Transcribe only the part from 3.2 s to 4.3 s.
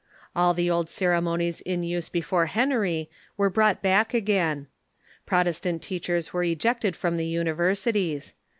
Avere brought back